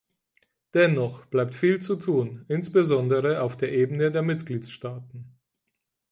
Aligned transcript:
Dennoch 0.73 1.27
bleibt 1.27 1.53
viel 1.53 1.79
zu 1.79 1.95
tun, 1.95 2.43
insbesondere 2.47 3.43
auf 3.43 3.55
der 3.55 3.71
Ebene 3.71 4.11
der 4.11 4.23
Mitgliedstaaten. 4.23 5.37